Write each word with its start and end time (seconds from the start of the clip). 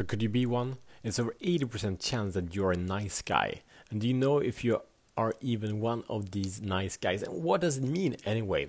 So 0.00 0.04
could 0.04 0.22
you 0.22 0.30
be 0.30 0.46
one? 0.46 0.78
It's 1.04 1.18
over 1.18 1.34
80% 1.42 2.00
chance 2.00 2.32
that 2.32 2.54
you're 2.54 2.72
a 2.72 2.76
nice 2.78 3.20
guy. 3.20 3.60
And 3.90 4.00
do 4.00 4.08
you 4.08 4.14
know 4.14 4.38
if 4.38 4.64
you 4.64 4.80
are 5.14 5.34
even 5.42 5.78
one 5.78 6.04
of 6.08 6.30
these 6.30 6.62
nice 6.62 6.96
guys? 6.96 7.22
And 7.22 7.42
what 7.42 7.60
does 7.60 7.76
it 7.76 7.84
mean 7.84 8.16
anyway? 8.24 8.68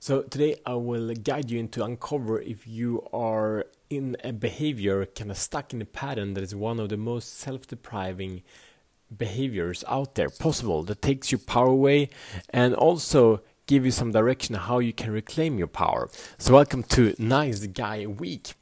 So 0.00 0.20
today 0.20 0.56
I 0.66 0.74
will 0.74 1.14
guide 1.14 1.50
you 1.50 1.58
into 1.58 1.82
uncover 1.82 2.42
if 2.42 2.66
you 2.66 3.08
are 3.10 3.64
in 3.88 4.18
a 4.22 4.34
behavior 4.34 5.06
kind 5.06 5.30
of 5.30 5.38
stuck 5.38 5.72
in 5.72 5.80
a 5.80 5.86
pattern 5.86 6.34
that 6.34 6.44
is 6.44 6.54
one 6.54 6.78
of 6.78 6.90
the 6.90 6.98
most 6.98 7.38
self-depriving 7.38 8.42
behaviors 9.16 9.82
out 9.88 10.14
there 10.14 10.28
possible 10.28 10.82
that 10.82 11.00
takes 11.00 11.32
your 11.32 11.38
power 11.38 11.68
away 11.68 12.10
and 12.50 12.74
also 12.74 13.40
give 13.66 13.86
you 13.86 13.90
some 13.90 14.12
direction 14.12 14.54
how 14.54 14.78
you 14.80 14.92
can 14.92 15.10
reclaim 15.10 15.56
your 15.56 15.68
power. 15.68 16.10
So 16.36 16.52
welcome 16.52 16.82
to 16.82 17.14
Nice 17.18 17.66
Guy 17.66 18.04
Week. 18.04 18.52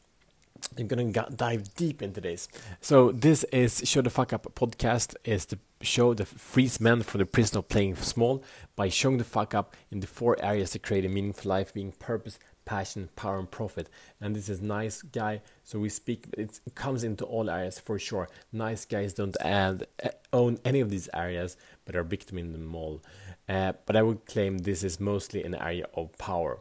I'm 0.79 0.87
gonna 0.87 1.13
dive 1.37 1.75
deep 1.75 2.03
into 2.03 2.21
this. 2.21 2.49
So 2.81 3.13
this 3.13 3.45
is 3.45 3.83
Show 3.85 4.03
the 4.03 4.11
Fuck 4.11 4.33
Up 4.33 4.47
podcast 4.55 5.15
is 5.25 5.47
the 5.47 5.59
show 5.81 6.15
that 6.15 6.27
frees 6.27 6.81
men 6.81 7.03
from 7.03 7.19
the 7.21 7.27
prison 7.27 7.59
of 7.59 7.69
playing 7.69 7.97
small 7.97 8.43
by 8.77 8.89
showing 8.89 9.19
the 9.19 9.25
fuck 9.25 9.55
up 9.55 9.77
in 9.91 10.01
the 10.01 10.07
four 10.07 10.37
areas 10.43 10.71
to 10.71 10.79
create 10.79 11.05
a 11.05 11.09
meaningful 11.09 11.49
life, 11.49 11.75
being 11.75 11.93
purpose, 11.93 12.39
passion, 12.65 13.09
power, 13.17 13.39
and 13.39 13.51
profit. 13.51 13.89
And 14.21 14.35
this 14.35 14.49
is 14.49 14.61
nice 14.61 15.03
guy. 15.03 15.43
So 15.63 15.79
we 15.79 15.89
speak. 15.89 16.27
It 16.37 16.61
comes 16.75 17.05
into 17.05 17.25
all 17.25 17.51
areas 17.51 17.79
for 17.79 17.99
sure. 17.99 18.29
Nice 18.53 18.85
guys 18.85 19.13
don't 19.13 19.37
add, 19.41 19.87
uh, 20.03 20.09
own 20.33 20.59
any 20.65 20.81
of 20.81 20.91
these 20.91 21.09
areas, 21.15 21.57
but 21.85 21.97
are 21.97 22.05
victim 22.05 22.39
in 22.39 22.53
them 22.53 22.75
all. 22.75 23.03
Uh, 23.49 23.73
but 23.87 23.97
I 23.97 24.03
would 24.03 24.25
claim 24.27 24.59
this 24.59 24.83
is 24.83 24.99
mostly 24.99 25.45
an 25.45 25.55
area 25.55 25.87
of 25.95 26.17
power. 26.19 26.61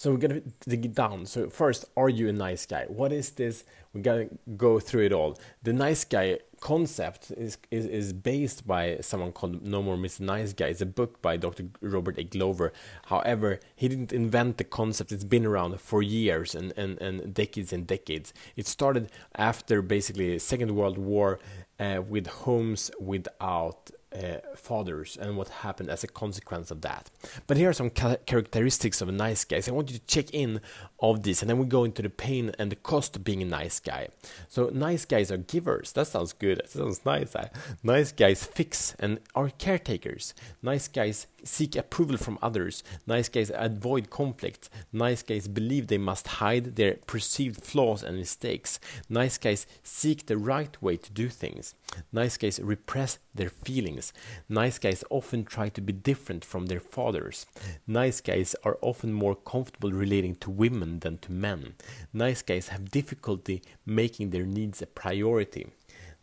So 0.00 0.12
we're 0.12 0.16
gonna 0.16 0.40
dig 0.66 0.86
it 0.86 0.94
down. 0.94 1.26
So 1.26 1.50
first, 1.50 1.84
are 1.94 2.08
you 2.08 2.30
a 2.30 2.32
nice 2.32 2.64
guy? 2.64 2.86
What 2.88 3.12
is 3.12 3.32
this? 3.32 3.64
We're 3.92 4.00
gonna 4.00 4.28
go 4.56 4.80
through 4.80 5.04
it 5.04 5.12
all. 5.12 5.38
The 5.62 5.74
nice 5.74 6.06
guy 6.06 6.38
concept 6.60 7.32
is, 7.32 7.58
is, 7.70 7.84
is 7.84 8.14
based 8.14 8.66
by 8.66 8.96
someone 9.02 9.32
called 9.32 9.62
No 9.62 9.82
More 9.82 9.98
Mr. 9.98 10.20
Nice 10.20 10.54
Guy. 10.54 10.68
It's 10.68 10.80
a 10.80 10.86
book 10.86 11.20
by 11.20 11.36
Dr. 11.36 11.64
Robert 11.82 12.16
A. 12.16 12.24
Glover. 12.24 12.72
However, 13.08 13.60
he 13.76 13.88
didn't 13.88 14.10
invent 14.10 14.56
the 14.56 14.64
concept. 14.64 15.12
It's 15.12 15.22
been 15.22 15.44
around 15.44 15.78
for 15.82 16.02
years 16.02 16.54
and, 16.54 16.72
and, 16.78 16.98
and 17.02 17.34
decades 17.34 17.70
and 17.70 17.86
decades. 17.86 18.32
It 18.56 18.66
started 18.66 19.12
after 19.36 19.82
basically 19.82 20.38
Second 20.38 20.74
World 20.76 20.96
War 20.96 21.40
uh, 21.78 22.00
with 22.08 22.26
homes 22.26 22.90
without 22.98 23.90
uh, 24.14 24.38
fathers 24.56 25.16
and 25.20 25.36
what 25.36 25.48
happened 25.48 25.90
as 25.90 26.02
a 26.02 26.08
consequence 26.08 26.70
of 26.70 26.80
that. 26.80 27.10
But 27.46 27.56
here 27.56 27.70
are 27.70 27.72
some 27.72 27.90
ca- 27.90 28.16
characteristics 28.26 29.00
of 29.00 29.08
a 29.08 29.12
nice 29.12 29.44
guy. 29.44 29.60
So 29.60 29.72
I 29.72 29.74
want 29.74 29.90
you 29.90 29.98
to 29.98 30.06
check 30.06 30.30
in 30.32 30.60
of 31.00 31.22
this, 31.22 31.42
and 31.42 31.48
then 31.48 31.58
we 31.58 31.66
go 31.66 31.84
into 31.84 32.02
the 32.02 32.10
pain 32.10 32.52
and 32.58 32.70
the 32.70 32.76
cost 32.76 33.16
of 33.16 33.24
being 33.24 33.42
a 33.42 33.46
nice 33.46 33.80
guy. 33.80 34.08
So 34.48 34.70
nice 34.72 35.04
guys 35.04 35.30
are 35.30 35.38
givers. 35.38 35.92
That 35.92 36.06
sounds 36.06 36.32
good. 36.32 36.58
That 36.58 36.70
sounds 36.70 37.04
nice. 37.04 37.34
Nice 37.82 38.12
guys 38.12 38.44
fix 38.44 38.94
and 38.98 39.20
are 39.34 39.50
caretakers. 39.50 40.34
Nice 40.62 40.88
guys 40.88 41.26
seek 41.44 41.76
approval 41.76 42.16
from 42.16 42.38
others. 42.42 42.82
Nice 43.06 43.28
guys 43.28 43.50
avoid 43.54 44.10
conflict. 44.10 44.68
Nice 44.92 45.22
guys 45.22 45.48
believe 45.48 45.86
they 45.86 45.98
must 45.98 46.26
hide 46.26 46.76
their 46.76 46.94
perceived 47.06 47.62
flaws 47.62 48.02
and 48.02 48.16
mistakes. 48.16 48.80
Nice 49.08 49.38
guys 49.38 49.66
seek 49.82 50.26
the 50.26 50.36
right 50.36 50.80
way 50.82 50.96
to 50.96 51.12
do 51.12 51.28
things. 51.28 51.74
Nice 52.12 52.36
guys 52.36 52.60
repress 52.60 53.18
their 53.34 53.48
feelings. 53.48 54.12
Nice 54.48 54.78
guys 54.78 55.04
often 55.10 55.44
try 55.44 55.68
to 55.70 55.80
be 55.80 55.92
different 55.92 56.44
from 56.44 56.66
their 56.66 56.80
fathers. 56.80 57.46
Nice 57.86 58.20
guys 58.20 58.54
are 58.64 58.78
often 58.80 59.12
more 59.12 59.34
comfortable 59.34 59.92
relating 59.92 60.34
to 60.36 60.50
women 60.50 61.00
than 61.00 61.18
to 61.18 61.32
men. 61.32 61.74
Nice 62.12 62.42
guys 62.42 62.68
have 62.68 62.90
difficulty 62.90 63.62
making 63.86 64.30
their 64.30 64.46
needs 64.46 64.82
a 64.82 64.86
priority. 64.86 65.66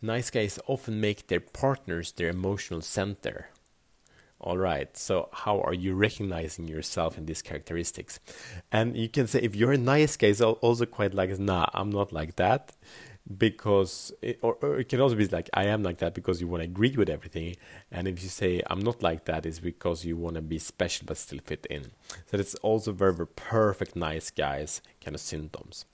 Nice 0.02 0.30
guys 0.30 0.60
often 0.68 1.02
make 1.02 1.26
their 1.28 1.40
partners 1.40 2.12
their 2.12 2.30
emotional 2.30 2.82
center. 2.82 3.50
All 4.40 4.58
right, 4.58 4.96
so 4.96 5.30
how 5.34 5.62
are 5.62 5.74
you 5.74 5.96
recognizing 5.96 6.68
yourself 6.68 7.18
in 7.18 7.26
these 7.26 7.42
characteristics? 7.42 8.20
And 8.72 8.96
you 8.96 9.10
can 9.10 9.26
say 9.26 9.40
if 9.42 9.56
you're 9.56 9.72
a 9.72 9.78
nice 9.78 10.16
guy, 10.16 10.28
it's 10.28 10.42
also 10.42 10.86
quite 10.86 11.16
like, 11.16 11.40
nah, 11.40 11.66
I'm 11.74 11.90
not 11.90 12.14
like 12.14 12.36
that 12.36 12.74
because 13.36 14.14
it, 14.22 14.40
or, 14.42 14.58
or, 14.62 14.80
it 14.80 14.88
can 14.90 15.02
also 15.02 15.16
be 15.16 15.28
like 15.28 15.50
i 15.54 15.66
am 15.66 15.84
like 15.84 15.98
that 15.98 16.14
because 16.14 16.40
you 16.40 16.48
want 16.48 16.62
to 16.62 16.66
agree 16.66 16.96
with 16.96 17.10
everything. 17.10 17.56
And 17.92 18.08
if 18.08 18.24
you 18.24 18.30
say 18.30 18.62
i'm 18.70 18.80
not 18.80 19.04
like 19.04 19.26
that 19.26 19.46
it's 19.46 19.60
because 19.60 20.06
you 20.06 20.16
want 20.16 20.36
to 20.36 20.42
be 20.42 20.60
special 20.60 21.06
but 21.06 21.18
still 21.18 21.40
fit 21.44 21.68
in. 21.70 21.92
So 22.28 22.38
it's 22.38 22.56
also 22.56 22.92
very, 22.92 23.14
very 23.14 23.28
perfect 23.28 23.96
nice 23.96 24.30
guys 24.30 24.82
kind 25.04 25.16
of 25.16 25.22
symptoms. 25.22 25.86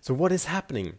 So 0.00 0.14
what 0.14 0.32
is 0.32 0.46
happening? 0.46 0.98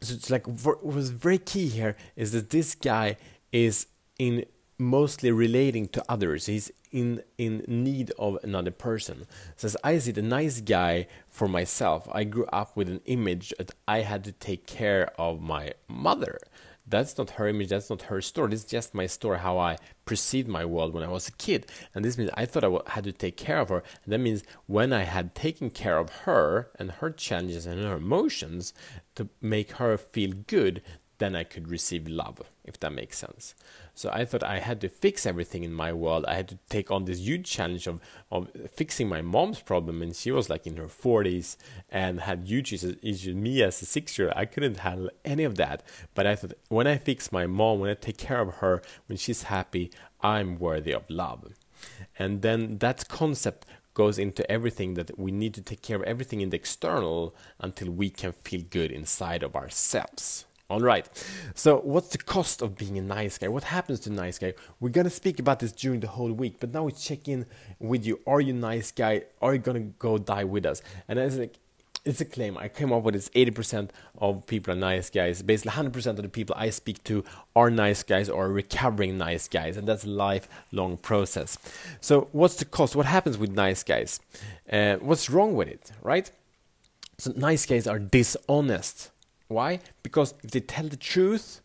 So 0.00 0.14
it's 0.14 0.30
like 0.30 0.46
what 0.46 0.84
was 0.84 1.10
very 1.10 1.38
key 1.38 1.68
here 1.68 1.96
is 2.16 2.32
that 2.32 2.50
this 2.50 2.74
guy 2.74 3.16
is 3.52 3.86
in 4.18 4.46
mostly 4.80 5.30
relating 5.30 5.86
to 5.88 6.04
others. 6.08 6.46
He's 6.46 6.72
in 6.90 7.22
in 7.38 7.62
need 7.68 8.10
of 8.18 8.38
another 8.42 8.72
person. 8.72 9.26
Says 9.56 9.76
I 9.84 9.98
see 9.98 10.12
the 10.12 10.22
nice 10.22 10.60
guy 10.60 11.06
for 11.28 11.46
myself. 11.46 12.08
I 12.10 12.24
grew 12.24 12.46
up 12.46 12.76
with 12.76 12.88
an 12.88 13.02
image 13.04 13.52
that 13.58 13.72
I 13.86 14.00
had 14.00 14.24
to 14.24 14.32
take 14.32 14.66
care 14.66 15.12
of 15.18 15.40
my 15.40 15.74
mother. 15.86 16.38
That's 16.86 17.16
not 17.16 17.30
her 17.30 17.46
image. 17.46 17.68
That's 17.68 17.90
not 17.90 18.02
her 18.02 18.20
story. 18.20 18.52
Is 18.52 18.64
just 18.64 18.94
my 18.94 19.06
story. 19.06 19.38
How 19.38 19.58
I 19.58 19.76
perceived 20.04 20.48
my 20.48 20.64
world 20.64 20.92
when 20.92 21.04
I 21.04 21.08
was 21.08 21.28
a 21.28 21.32
kid. 21.32 21.70
And 21.94 22.04
this 22.04 22.18
means 22.18 22.30
I 22.34 22.46
thought 22.46 22.64
I 22.64 22.90
had 22.90 23.04
to 23.04 23.12
take 23.12 23.36
care 23.36 23.60
of 23.60 23.68
her. 23.68 23.84
And 24.04 24.12
that 24.12 24.18
means 24.18 24.42
when 24.66 24.92
I 24.92 25.04
had 25.04 25.34
taken 25.34 25.70
care 25.70 25.98
of 25.98 26.10
her 26.24 26.70
and 26.78 26.90
her 26.92 27.10
challenges 27.10 27.66
and 27.66 27.84
her 27.84 27.96
emotions 27.96 28.74
to 29.14 29.28
make 29.40 29.72
her 29.72 29.96
feel 29.96 30.32
good, 30.48 30.82
then 31.20 31.36
I 31.36 31.44
could 31.44 31.68
receive 31.68 32.08
love, 32.08 32.42
if 32.64 32.80
that 32.80 32.92
makes 32.92 33.18
sense. 33.18 33.54
So 33.94 34.10
I 34.12 34.24
thought 34.24 34.42
I 34.42 34.58
had 34.58 34.80
to 34.80 34.88
fix 34.88 35.26
everything 35.26 35.62
in 35.62 35.72
my 35.72 35.92
world. 35.92 36.24
I 36.26 36.34
had 36.34 36.48
to 36.48 36.58
take 36.68 36.90
on 36.90 37.04
this 37.04 37.20
huge 37.20 37.48
challenge 37.48 37.86
of, 37.86 38.00
of 38.32 38.48
fixing 38.74 39.08
my 39.08 39.20
mom's 39.20 39.60
problem. 39.60 40.00
And 40.00 40.16
she 40.16 40.30
was 40.32 40.48
like 40.48 40.66
in 40.66 40.78
her 40.78 40.86
40s 40.86 41.56
and 41.90 42.20
had 42.20 42.44
huge 42.44 42.72
issues. 42.72 43.34
Me 43.34 43.62
as 43.62 43.82
a 43.82 43.86
six 43.86 44.18
year 44.18 44.28
old, 44.28 44.36
I 44.38 44.46
couldn't 44.46 44.78
handle 44.78 45.10
any 45.24 45.44
of 45.44 45.56
that. 45.56 45.82
But 46.14 46.26
I 46.26 46.34
thought 46.36 46.54
when 46.68 46.86
I 46.86 46.96
fix 46.96 47.30
my 47.30 47.46
mom, 47.46 47.80
when 47.80 47.90
I 47.90 47.94
take 47.94 48.16
care 48.16 48.40
of 48.40 48.54
her, 48.56 48.82
when 49.06 49.18
she's 49.18 49.44
happy, 49.44 49.90
I'm 50.22 50.58
worthy 50.58 50.92
of 50.92 51.08
love. 51.10 51.52
And 52.18 52.40
then 52.40 52.78
that 52.78 53.08
concept 53.08 53.66
goes 53.92 54.18
into 54.18 54.50
everything 54.50 54.94
that 54.94 55.18
we 55.18 55.30
need 55.30 55.52
to 55.52 55.60
take 55.60 55.82
care 55.82 55.96
of 55.96 56.02
everything 56.04 56.40
in 56.40 56.48
the 56.48 56.56
external 56.56 57.34
until 57.58 57.90
we 57.90 58.08
can 58.08 58.32
feel 58.32 58.62
good 58.70 58.90
inside 58.90 59.42
of 59.42 59.54
ourselves. 59.54 60.46
All 60.70 60.80
right. 60.80 61.04
So, 61.56 61.80
what's 61.80 62.10
the 62.10 62.18
cost 62.18 62.62
of 62.62 62.76
being 62.76 62.96
a 62.96 63.02
nice 63.02 63.38
guy? 63.38 63.48
What 63.48 63.64
happens 63.64 63.98
to 64.00 64.10
nice 64.10 64.38
guy? 64.38 64.54
We're 64.78 64.90
gonna 64.90 65.10
speak 65.10 65.40
about 65.40 65.58
this 65.58 65.72
during 65.72 65.98
the 65.98 66.06
whole 66.06 66.30
week, 66.30 66.58
but 66.60 66.72
now 66.72 66.84
we 66.84 66.92
check 66.92 67.26
in 67.26 67.46
with 67.80 68.06
you. 68.06 68.20
Are 68.24 68.40
you 68.40 68.54
a 68.54 68.56
nice 68.56 68.92
guy? 68.92 69.24
Are 69.42 69.54
you 69.54 69.58
gonna 69.58 69.80
go 69.80 70.16
die 70.16 70.44
with 70.44 70.64
us? 70.64 70.80
And 71.08 71.18
it's 71.18 71.34
like, 71.34 71.58
it's 72.04 72.20
a 72.20 72.24
claim. 72.24 72.56
I 72.56 72.68
came 72.68 72.92
up 72.92 73.02
with 73.02 73.14
this 73.14 73.28
80% 73.30 73.90
of 74.18 74.46
people 74.46 74.72
are 74.72 74.76
nice 74.76 75.10
guys. 75.10 75.42
Basically, 75.42 75.72
100% 75.72 76.06
of 76.06 76.22
the 76.22 76.28
people 76.28 76.54
I 76.56 76.70
speak 76.70 77.02
to 77.02 77.24
are 77.56 77.68
nice 77.68 78.04
guys 78.04 78.28
or 78.28 78.48
recovering 78.48 79.18
nice 79.18 79.48
guys, 79.48 79.76
and 79.76 79.88
that's 79.88 80.04
a 80.04 80.08
lifelong 80.08 80.98
process. 80.98 81.58
So, 82.00 82.28
what's 82.30 82.54
the 82.54 82.64
cost? 82.64 82.94
What 82.94 83.06
happens 83.06 83.36
with 83.36 83.50
nice 83.50 83.82
guys? 83.82 84.20
Uh, 84.72 84.98
what's 84.98 85.28
wrong 85.28 85.56
with 85.56 85.66
it, 85.66 85.90
right? 86.00 86.30
So, 87.18 87.32
nice 87.34 87.66
guys 87.66 87.88
are 87.88 87.98
dishonest 87.98 89.10
why? 89.50 89.80
Because 90.02 90.34
if 90.44 90.50
they 90.52 90.60
tell 90.60 90.86
the 90.86 90.96
truth, 90.96 91.60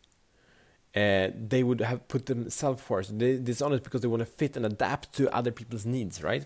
uh, 0.94 1.28
they 1.36 1.62
would 1.62 1.80
have 1.80 2.08
put 2.08 2.26
themselves 2.26 2.82
first. 2.82 3.18
They 3.18 3.36
dishonest 3.36 3.84
because 3.84 4.00
they 4.00 4.08
want 4.08 4.20
to 4.20 4.26
fit 4.26 4.56
and 4.56 4.66
adapt 4.66 5.12
to 5.14 5.32
other 5.34 5.52
people's 5.52 5.86
needs, 5.86 6.22
right? 6.22 6.44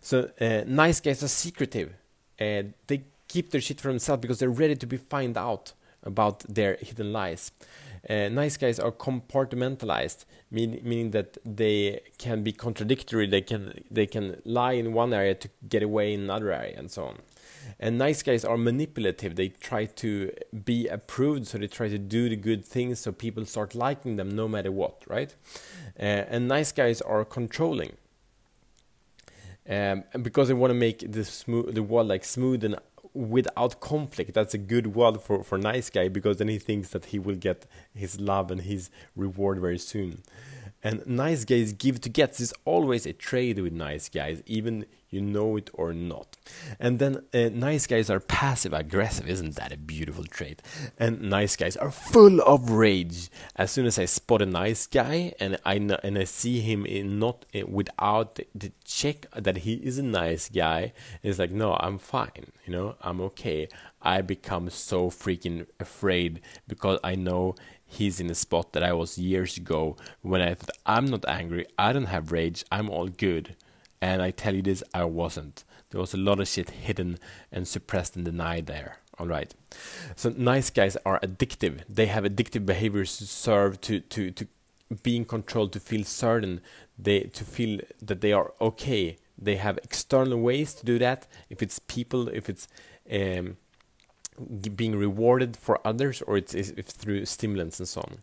So 0.00 0.30
uh, 0.40 0.64
nice 0.66 1.00
guys 1.00 1.22
are 1.22 1.28
secretive. 1.28 1.94
Uh, 2.40 2.64
they 2.88 3.04
keep 3.28 3.50
their 3.50 3.60
shit 3.60 3.80
for 3.80 3.88
themselves 3.88 4.20
because 4.20 4.38
they're 4.38 4.50
ready 4.50 4.76
to 4.76 4.86
be 4.86 4.96
find 4.96 5.38
out 5.38 5.72
about 6.02 6.40
their 6.40 6.76
hidden 6.80 7.12
lies. 7.12 7.52
Uh, 8.10 8.28
nice 8.28 8.56
guys 8.56 8.80
are 8.80 8.90
compartmentalized, 8.90 10.24
mean, 10.50 10.80
meaning 10.82 11.12
that 11.12 11.38
they 11.44 12.00
can 12.18 12.42
be 12.42 12.50
contradictory. 12.50 13.28
They 13.28 13.40
can 13.42 13.84
they 13.90 14.06
can 14.06 14.42
lie 14.44 14.72
in 14.72 14.92
one 14.92 15.14
area 15.14 15.36
to 15.36 15.48
get 15.68 15.84
away 15.84 16.12
in 16.12 16.22
another 16.22 16.50
area, 16.50 16.74
and 16.76 16.90
so 16.90 17.04
on. 17.04 17.18
And 17.78 17.98
nice 17.98 18.22
guys 18.22 18.44
are 18.44 18.56
manipulative. 18.56 19.36
They 19.36 19.48
try 19.48 19.86
to 19.86 20.32
be 20.64 20.88
approved, 20.88 21.46
so 21.46 21.58
they 21.58 21.66
try 21.66 21.88
to 21.88 21.98
do 21.98 22.28
the 22.28 22.36
good 22.36 22.64
things 22.64 23.00
so 23.00 23.12
people 23.12 23.44
start 23.44 23.74
liking 23.74 24.16
them 24.16 24.30
no 24.30 24.48
matter 24.48 24.70
what, 24.70 25.02
right? 25.08 25.34
Uh, 25.98 26.02
and 26.02 26.48
nice 26.48 26.72
guys 26.72 27.00
are 27.00 27.24
controlling. 27.24 27.96
Um, 29.68 30.04
because 30.22 30.48
they 30.48 30.54
want 30.54 30.72
to 30.72 30.78
make 30.78 31.12
the 31.12 31.24
smooth, 31.24 31.74
the 31.74 31.82
world 31.82 32.08
like 32.08 32.24
smooth 32.24 32.64
and 32.64 32.76
without 33.14 33.80
conflict. 33.80 34.34
That's 34.34 34.54
a 34.54 34.58
good 34.58 34.94
world 34.94 35.22
for 35.22 35.42
for 35.42 35.58
nice 35.58 35.90
guy 35.90 36.08
because 36.08 36.38
then 36.38 36.48
he 36.48 36.58
thinks 36.58 36.88
that 36.90 37.06
he 37.06 37.18
will 37.18 37.36
get 37.36 37.66
his 37.94 38.20
love 38.20 38.50
and 38.50 38.62
his 38.62 38.90
reward 39.14 39.60
very 39.60 39.78
soon. 39.78 40.22
And 40.82 41.06
nice 41.06 41.44
guys 41.44 41.72
give 41.72 42.00
to 42.02 42.08
get. 42.08 42.34
There's 42.34 42.52
always 42.64 43.06
a 43.06 43.12
trade 43.12 43.58
with 43.58 43.72
nice 43.72 44.08
guys. 44.08 44.42
Even 44.46 44.86
you 45.12 45.20
know 45.20 45.56
it 45.56 45.70
or 45.74 45.92
not. 45.92 46.36
And 46.80 46.98
then 46.98 47.22
uh, 47.34 47.50
nice 47.52 47.86
guys 47.86 48.08
are 48.10 48.18
passive 48.18 48.72
aggressive. 48.72 49.28
Isn't 49.28 49.54
that 49.56 49.72
a 49.72 49.76
beautiful 49.76 50.24
trait? 50.24 50.62
And 50.98 51.20
nice 51.20 51.54
guys 51.54 51.76
are 51.76 51.90
full 51.90 52.40
of 52.40 52.70
rage. 52.70 53.28
As 53.54 53.70
soon 53.70 53.86
as 53.86 53.98
I 53.98 54.06
spot 54.06 54.42
a 54.42 54.46
nice 54.46 54.86
guy 54.86 55.34
and 55.38 55.58
I 55.64 55.74
and 55.74 56.18
I 56.18 56.24
see 56.24 56.60
him 56.60 56.86
in 56.86 57.18
not 57.18 57.44
in, 57.52 57.70
without 57.70 58.40
the 58.54 58.72
check 58.84 59.26
that 59.36 59.58
he 59.58 59.74
is 59.74 59.98
a 59.98 60.02
nice 60.02 60.48
guy, 60.48 60.94
it's 61.22 61.38
like 61.38 61.52
no, 61.52 61.76
I'm 61.78 61.98
fine. 61.98 62.52
You 62.66 62.72
know, 62.72 62.96
I'm 63.02 63.20
okay. 63.20 63.68
I 64.00 64.22
become 64.22 64.70
so 64.70 65.10
freaking 65.10 65.66
afraid 65.78 66.40
because 66.66 66.98
I 67.04 67.14
know 67.14 67.54
he's 67.92 68.20
in 68.20 68.30
a 68.30 68.34
spot 68.34 68.72
that 68.72 68.82
I 68.82 68.92
was 68.92 69.18
years 69.18 69.56
ago 69.56 69.96
when 70.22 70.40
I 70.40 70.54
thought 70.54 70.76
I'm 70.86 71.06
not 71.06 71.28
angry, 71.28 71.66
I 71.78 71.92
don't 71.92 72.06
have 72.06 72.32
rage, 72.32 72.64
I'm 72.72 72.88
all 72.88 73.08
good. 73.08 73.56
And 74.00 74.20
I 74.20 74.30
tell 74.32 74.54
you 74.54 74.62
this, 74.62 74.82
I 74.92 75.04
wasn't. 75.04 75.64
There 75.90 76.00
was 76.00 76.14
a 76.14 76.16
lot 76.18 76.40
of 76.40 76.48
shit 76.48 76.70
hidden 76.70 77.18
and 77.52 77.68
suppressed 77.68 78.16
and 78.16 78.24
denied 78.24 78.66
there. 78.66 78.98
All 79.18 79.26
right. 79.26 79.54
So 80.16 80.34
nice 80.36 80.70
guys 80.70 80.96
are 81.04 81.20
addictive. 81.20 81.82
They 81.88 82.06
have 82.06 82.24
addictive 82.24 82.64
behaviors 82.66 83.18
to 83.18 83.26
serve 83.26 83.80
to 83.82 84.00
to 84.00 84.30
to 84.30 84.46
be 85.02 85.16
in 85.16 85.24
control, 85.24 85.68
to 85.68 85.80
feel 85.80 86.04
certain, 86.04 86.60
they 86.98 87.20
to 87.20 87.44
feel 87.44 87.80
that 88.00 88.20
they 88.20 88.32
are 88.32 88.52
okay. 88.60 89.18
They 89.38 89.56
have 89.56 89.78
external 89.78 90.38
ways 90.38 90.74
to 90.74 90.84
do 90.84 90.98
that. 90.98 91.26
If 91.50 91.62
it's 91.62 91.78
people, 91.78 92.28
if 92.28 92.48
it's 92.48 92.68
um, 93.10 93.56
being 94.76 94.96
rewarded 94.96 95.56
for 95.56 95.80
others 95.86 96.22
or 96.22 96.36
it's, 96.36 96.54
it's 96.54 96.92
through 96.92 97.24
stimulants 97.26 97.78
and 97.78 97.88
so 97.88 98.00
on. 98.02 98.18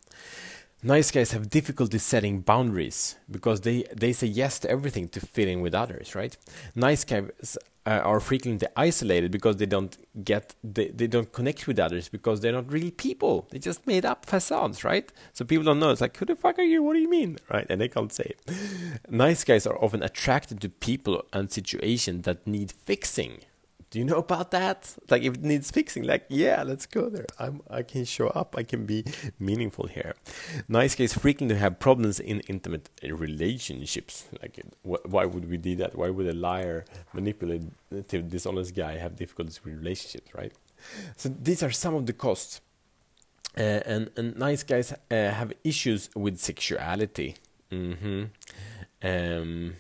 Nice 0.82 1.12
guys 1.12 1.32
have 1.32 1.50
difficulty 1.50 1.98
setting 1.98 2.40
boundaries 2.40 3.18
because 3.30 3.62
they, 3.62 3.84
they 3.94 4.14
say 4.14 4.28
yes 4.28 4.60
to 4.60 4.70
everything 4.70 5.10
to 5.10 5.20
fit 5.20 5.50
in 5.50 5.60
with 5.60 5.76
others, 5.76 6.16
right? 6.16 6.38
Nice 6.74 7.04
guys 7.04 7.58
uh, 7.86 8.02
are 8.04 8.20
frequently 8.20 8.68
isolated 8.78 9.32
because 9.32 9.58
they 9.58 9.66
don't 9.66 9.98
get 10.24 10.56
they, 10.64 10.88
they 10.90 11.08
don't 11.08 11.34
connect 11.34 11.68
with 11.68 11.80
others 11.80 12.08
because 12.08 12.40
they're 12.40 12.54
not 12.54 12.72
really 12.72 12.92
people. 12.92 13.48
They 13.52 13.60
just 13.60 13.88
made 13.88 14.06
up 14.06 14.26
facades, 14.26 14.84
right? 14.84 15.12
So 15.34 15.44
people 15.44 15.66
don't 15.66 15.80
know. 15.80 15.90
It's 15.90 16.00
like 16.00 16.16
who 16.16 16.26
the 16.26 16.36
fuck 16.36 16.60
are 16.60 16.64
you? 16.64 16.84
What 16.84 16.94
do 16.94 17.00
you 17.00 17.10
mean, 17.10 17.40
right? 17.50 17.66
And 17.70 17.82
they 17.82 17.90
can't 17.90 18.14
say 18.14 18.36
it. 18.36 18.56
Nice 19.10 19.44
guys 19.44 19.66
are 19.66 19.78
often 19.84 20.04
attracted 20.04 20.62
to 20.62 20.70
people 20.70 21.26
and 21.34 21.52
situations 21.52 22.26
that 22.26 22.46
need 22.46 22.72
fixing 22.72 23.40
do 23.90 24.00
you 24.00 24.06
know 24.06 24.18
about 24.18 24.52
that? 24.52 24.96
Like 25.10 25.24
if 25.24 25.36
it 25.36 25.44
needs 25.44 25.72
fixing, 25.72 26.04
like 26.04 26.26
yeah, 26.30 26.64
let's 26.64 26.86
go 26.86 27.10
there. 27.10 27.26
I'm 27.40 27.62
I 27.70 27.82
can 27.82 28.06
show 28.06 28.28
up. 28.28 28.56
I 28.58 28.64
can 28.64 28.86
be 28.86 29.04
meaningful 29.40 29.88
here. 29.88 30.14
Nice 30.68 30.96
guys 30.96 31.14
frequently 31.14 31.58
have 31.58 31.80
problems 31.80 32.20
in 32.20 32.42
intimate 32.42 32.90
relationships. 33.04 34.28
Like 34.42 34.60
wh- 34.84 35.06
why 35.06 35.26
would 35.26 35.50
we 35.50 35.58
do 35.58 35.76
that? 35.78 35.96
Why 35.96 36.10
would 36.10 36.28
a 36.28 36.34
liar, 36.34 36.86
manipulative, 37.14 38.30
dishonest 38.30 38.76
guy 38.76 38.98
have 38.98 39.16
difficulties 39.16 39.64
with 39.64 39.74
relationships, 39.76 40.34
right? 40.36 40.54
So 41.18 41.30
these 41.30 41.64
are 41.64 41.72
some 41.72 41.96
of 41.96 42.06
the 42.06 42.14
costs. 42.14 42.62
Uh, 43.58 43.82
and, 43.86 44.12
and 44.16 44.38
nice 44.38 44.62
guys 44.64 44.94
uh, 44.94 44.98
have 45.10 45.52
issues 45.64 46.10
with 46.16 46.38
sexuality. 46.38 47.36
Mm-hmm. 47.72 48.26
Um, 49.04 49.74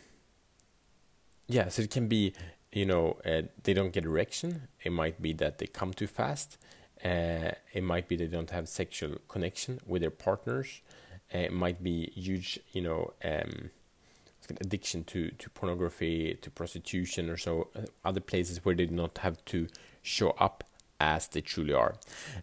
yeah, 1.47 1.69
so 1.69 1.83
it 1.83 1.91
can 1.91 2.07
be 2.07 2.33
you 2.71 2.85
know 2.85 3.17
uh, 3.25 3.43
they 3.63 3.73
don't 3.73 3.91
get 3.91 4.05
erection. 4.05 4.67
It 4.83 4.91
might 4.91 5.21
be 5.21 5.33
that 5.33 5.57
they 5.57 5.67
come 5.67 5.93
too 5.93 6.07
fast. 6.07 6.57
Uh, 7.03 7.51
it 7.73 7.83
might 7.83 8.07
be 8.07 8.15
they 8.15 8.27
don't 8.27 8.49
have 8.49 8.67
sexual 8.67 9.17
connection 9.27 9.79
with 9.85 10.01
their 10.01 10.11
partners. 10.11 10.81
Uh, 11.33 11.39
it 11.39 11.53
might 11.53 11.81
be 11.83 12.11
huge 12.15 12.59
you 12.71 12.81
know 12.81 13.13
um, 13.23 13.69
addiction 14.61 15.03
to, 15.05 15.29
to 15.31 15.49
pornography 15.51 16.37
to 16.41 16.49
prostitution 16.49 17.29
or 17.29 17.37
so 17.37 17.67
uh, 17.75 17.81
other 18.03 18.19
places 18.19 18.63
where 18.65 18.75
they 18.75 18.85
do 18.85 18.95
not 18.95 19.19
have 19.19 19.43
to 19.45 19.67
show 20.01 20.31
up 20.31 20.63
as 20.99 21.27
they 21.27 21.41
truly 21.41 21.73
are. 21.73 21.95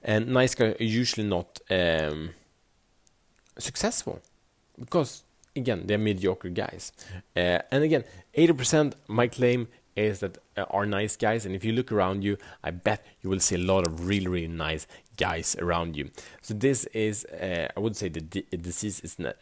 And 0.02 0.28
nice 0.28 0.54
guys 0.54 0.76
are 0.80 0.84
usually 0.84 1.26
not 1.26 1.60
um, 1.70 2.30
successful 3.58 4.20
because 4.78 5.24
again 5.54 5.86
they're 5.86 5.98
mediocre 5.98 6.48
guys. 6.48 6.92
Uh, 7.36 7.58
and 7.70 7.84
again 7.84 8.04
80% 8.36 8.94
my 9.08 9.26
claim 9.26 9.68
is 9.96 10.20
that 10.20 10.38
uh, 10.56 10.64
are 10.70 10.86
nice 10.86 11.16
guys 11.16 11.44
and 11.46 11.54
if 11.54 11.64
you 11.64 11.72
look 11.72 11.90
around 11.90 12.22
you 12.22 12.36
i 12.62 12.70
bet 12.70 13.04
you 13.22 13.30
will 13.30 13.40
see 13.40 13.54
a 13.54 13.58
lot 13.58 13.86
of 13.86 14.06
really 14.06 14.28
really 14.28 14.48
nice 14.48 14.86
guys 15.16 15.56
around 15.58 15.96
you. 15.96 16.10
So 16.42 16.54
this 16.54 16.84
is 16.86 17.24
uh, 17.26 17.68
i 17.76 17.80
would 17.80 17.96
say 17.96 18.08
the 18.08 18.20
di- 18.20 18.44
disease 18.56 19.00
is 19.00 19.18
an 19.18 19.32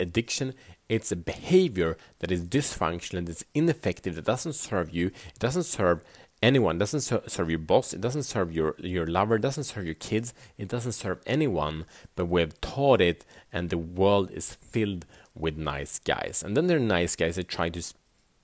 addiction. 0.00 0.54
It's 0.88 1.12
a 1.12 1.16
behavior 1.16 1.98
that 2.20 2.32
is 2.32 2.44
dysfunctional 2.46 3.26
that's 3.26 3.44
ineffective 3.54 4.14
that 4.14 4.24
doesn't 4.24 4.54
serve 4.54 4.90
you 4.90 5.08
it 5.08 5.38
doesn't 5.38 5.64
serve 5.64 6.02
anyone 6.42 6.78
doesn't 6.78 7.00
serve 7.00 7.50
your 7.50 7.58
boss 7.58 7.92
it 7.92 8.00
doesn't 8.00 8.22
serve 8.22 8.52
your 8.52 8.74
your 8.78 9.06
lover 9.06 9.34
it 9.36 9.42
doesn't 9.42 9.64
serve 9.64 9.84
your 9.84 9.94
kids 9.94 10.32
it 10.56 10.68
doesn't 10.68 10.92
serve 10.92 11.20
anyone 11.26 11.84
but 12.14 12.26
we've 12.26 12.58
taught 12.60 13.00
it 13.00 13.24
and 13.52 13.68
the 13.68 13.76
world 13.76 14.30
is 14.30 14.54
filled 14.54 15.04
with 15.38 15.56
nice 15.56 15.98
guys. 15.98 16.42
And 16.44 16.56
then 16.56 16.66
there 16.66 16.78
are 16.78 16.80
nice 16.80 17.16
guys 17.16 17.36
that 17.36 17.48
try 17.48 17.68
to 17.70 17.82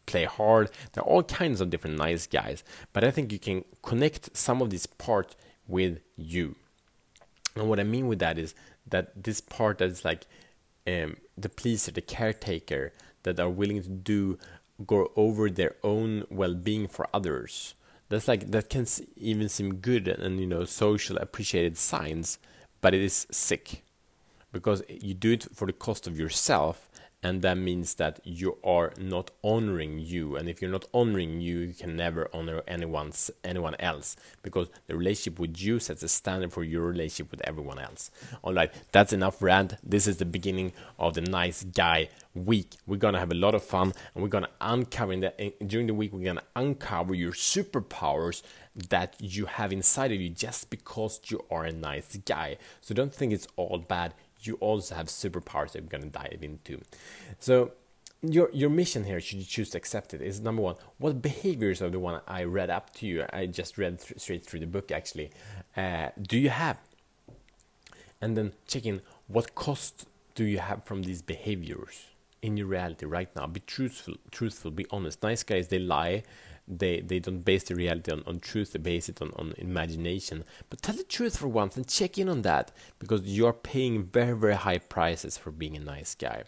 play 0.06 0.24
hard. 0.24 0.70
There 0.92 1.02
are 1.02 1.06
all 1.06 1.22
kinds 1.22 1.60
of 1.60 1.70
different 1.70 1.98
nice 1.98 2.26
guys, 2.26 2.62
but 2.92 3.04
I 3.04 3.10
think 3.10 3.32
you 3.32 3.38
can 3.38 3.64
connect 3.82 4.36
some 4.36 4.62
of 4.62 4.70
this 4.70 4.86
part 4.86 5.34
with 5.66 6.00
you. 6.16 6.56
And 7.56 7.68
what 7.68 7.80
I 7.80 7.84
mean 7.84 8.08
with 8.08 8.18
that 8.18 8.38
is 8.38 8.54
that 8.86 9.22
this 9.22 9.40
part 9.40 9.78
that's 9.78 10.04
like 10.04 10.26
um, 10.86 11.16
the 11.36 11.48
pleaser, 11.48 11.92
the 11.92 12.00
caretaker, 12.00 12.92
that 13.22 13.40
are 13.40 13.48
willing 13.48 13.82
to 13.82 13.88
do 13.88 14.38
go 14.86 15.12
over 15.16 15.48
their 15.48 15.76
own 15.82 16.24
well-being 16.30 16.88
for 16.88 17.08
others. 17.14 17.74
That's 18.08 18.28
like 18.28 18.50
that 18.50 18.68
can 18.68 18.86
even 19.16 19.48
seem 19.48 19.76
good 19.76 20.08
and 20.08 20.38
you 20.38 20.46
know 20.46 20.64
social 20.64 21.16
appreciated 21.16 21.76
signs, 21.78 22.38
but 22.80 22.94
it 22.94 23.00
is 23.00 23.26
sick 23.30 23.82
because 24.52 24.82
you 24.88 25.14
do 25.14 25.32
it 25.32 25.46
for 25.54 25.66
the 25.66 25.72
cost 25.72 26.06
of 26.06 26.18
yourself 26.18 26.90
and 27.24 27.40
that 27.40 27.56
means 27.56 27.94
that 27.94 28.20
you 28.22 28.58
are 28.62 28.92
not 28.98 29.30
honoring 29.42 29.98
you. 29.98 30.36
And 30.36 30.46
if 30.46 30.60
you're 30.60 30.70
not 30.70 30.84
honoring 30.92 31.40
you 31.40 31.60
you 31.60 31.74
can 31.74 31.96
never 31.96 32.28
honor 32.34 32.62
anyone's 32.68 33.30
anyone 33.42 33.74
else. 33.80 34.14
Because 34.42 34.68
the 34.86 34.96
relationship 34.96 35.40
with 35.40 35.58
you 35.58 35.80
sets 35.80 36.02
a 36.02 36.08
standard 36.08 36.52
for 36.52 36.62
your 36.62 36.82
relationship 36.82 37.30
with 37.30 37.40
everyone 37.42 37.78
else. 37.78 38.10
All 38.42 38.52
right 38.52 38.70
that's 38.92 39.14
enough 39.14 39.42
rant. 39.42 39.74
This 39.82 40.06
is 40.06 40.18
the 40.18 40.26
beginning 40.26 40.72
of 40.98 41.14
the 41.14 41.22
nice 41.22 41.64
guy 41.64 42.10
week. 42.34 42.76
We're 42.86 42.98
gonna 42.98 43.20
have 43.20 43.32
a 43.32 43.36
lot 43.36 43.54
of 43.54 43.64
fun 43.64 43.94
and 44.14 44.22
we're 44.22 44.28
gonna 44.28 44.50
uncover 44.60 45.14
in 45.14 45.20
the, 45.20 45.54
during 45.66 45.86
the 45.86 45.94
week 45.94 46.12
we're 46.12 46.26
gonna 46.26 46.42
uncover 46.54 47.14
your 47.14 47.32
superpowers 47.32 48.42
that 48.90 49.14
you 49.18 49.46
have 49.46 49.72
inside 49.72 50.12
of 50.12 50.20
you 50.20 50.28
just 50.28 50.68
because 50.68 51.20
you 51.28 51.42
are 51.50 51.64
a 51.64 51.72
nice 51.72 52.16
guy. 52.26 52.58
So 52.80 52.94
don't 52.94 53.14
think 53.14 53.32
it's 53.32 53.46
all 53.56 53.78
bad 53.78 54.14
you 54.46 54.54
also 54.56 54.94
have 54.94 55.06
superpowers 55.06 55.72
that 55.72 55.82
we're 55.82 55.88
going 55.88 56.02
to 56.02 56.10
dive 56.10 56.38
into. 56.42 56.80
So 57.38 57.72
your 58.22 58.50
your 58.52 58.70
mission 58.70 59.04
here, 59.04 59.20
should 59.20 59.38
you 59.38 59.44
choose 59.44 59.70
to 59.70 59.78
accept 59.78 60.14
it, 60.14 60.22
is 60.22 60.40
number 60.40 60.62
one, 60.62 60.76
what 60.98 61.20
behaviors 61.20 61.82
are 61.82 61.90
the 61.90 61.98
one 62.00 62.20
I 62.26 62.44
read 62.44 62.70
up 62.70 62.94
to 62.94 63.06
you? 63.06 63.24
I 63.32 63.46
just 63.46 63.76
read 63.76 64.00
th- 64.00 64.20
straight 64.20 64.44
through 64.44 64.60
the 64.60 64.66
book 64.66 64.90
actually. 64.90 65.30
Uh, 65.76 66.08
do 66.20 66.38
you 66.38 66.50
have? 66.50 66.78
And 68.20 68.36
then 68.36 68.52
check 68.66 68.86
in 68.86 69.02
what 69.26 69.54
cost 69.54 70.06
do 70.34 70.44
you 70.44 70.58
have 70.58 70.84
from 70.84 71.02
these 71.02 71.22
behaviors 71.22 72.06
in 72.40 72.56
your 72.56 72.66
reality 72.66 73.06
right 73.06 73.34
now? 73.36 73.46
Be 73.46 73.60
truthful, 73.60 74.14
truthful, 74.30 74.70
be 74.70 74.86
honest. 74.90 75.22
Nice 75.22 75.42
guys, 75.42 75.68
they 75.68 75.78
lie 75.78 76.22
they 76.66 77.00
they 77.00 77.18
don't 77.18 77.44
base 77.44 77.64
the 77.64 77.74
reality 77.74 78.10
on, 78.10 78.22
on 78.26 78.40
truth 78.40 78.72
they 78.72 78.78
base 78.78 79.08
it 79.08 79.20
on, 79.20 79.30
on 79.36 79.54
imagination 79.58 80.44
but 80.70 80.80
tell 80.80 80.94
the 80.94 81.04
truth 81.04 81.36
for 81.36 81.48
once 81.48 81.76
and 81.76 81.86
check 81.86 82.16
in 82.18 82.28
on 82.28 82.42
that 82.42 82.72
because 82.98 83.22
you're 83.22 83.52
paying 83.52 84.02
very 84.02 84.36
very 84.36 84.54
high 84.54 84.78
prices 84.78 85.36
for 85.36 85.50
being 85.50 85.76
a 85.76 85.80
nice 85.80 86.14
guy 86.14 86.42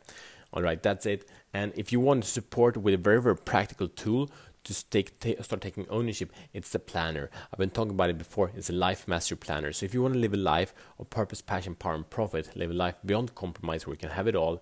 all 0.53 0.63
right 0.63 0.83
that's 0.83 1.07
it 1.07 1.29
and 1.53 1.73
if 1.77 1.93
you 1.93 2.01
want 2.01 2.25
to 2.25 2.31
support 2.31 2.77
with 2.77 2.95
a 2.95 2.99
very 2.99 3.21
very 3.21 3.37
practical 3.37 3.89
tool 3.89 4.31
to 4.67 4.91
take, 4.91 5.13
start 5.43 5.61
taking 5.61 5.87
ownership, 5.89 6.33
it's 6.53 6.71
the 6.71 6.81
planner. 6.81 7.31
I've 7.53 7.59
been 7.59 7.71
talking 7.71 7.93
about 7.93 8.11
it 8.11 8.19
before. 8.19 8.51
It's 8.57 8.69
a 8.69 8.73
life 8.73 9.07
master 9.07 9.37
planner. 9.37 9.73
So 9.73 9.87
if 9.87 9.95
you 9.95 10.03
want 10.03 10.15
to 10.15 10.21
live 10.21 10.35
a 10.35 10.39
life 10.39 10.75
of 10.99 11.09
purpose, 11.09 11.41
passion, 11.41 11.77
power, 11.77 11.95
and 11.95 12.09
profit, 12.11 12.57
live 12.57 12.71
a 12.71 12.75
life 12.75 12.97
beyond 13.05 13.37
compromise 13.37 13.87
where 13.87 13.95
you 13.95 13.99
can 13.99 14.11
have 14.11 14.27
it 14.27 14.35
all, 14.35 14.61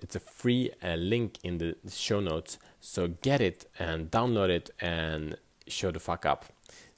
it's 0.00 0.16
a 0.16 0.20
free 0.20 0.70
uh, 0.82 0.94
link 0.94 1.38
in 1.42 1.58
the 1.58 1.76
show 1.90 2.20
notes. 2.20 2.58
So 2.80 3.08
get 3.08 3.40
it 3.40 3.68
and 3.78 4.10
download 4.10 4.50
it 4.50 4.70
and 4.80 5.36
show 5.66 5.90
the 5.90 6.00
fuck 6.00 6.26
up. 6.26 6.46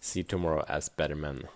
See 0.01 0.21
you 0.21 0.25
tomorrow 0.25 0.65
as 0.69 0.89
better 0.89 1.17
men. 1.17 1.49